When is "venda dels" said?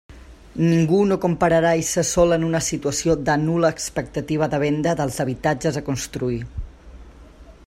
4.67-5.23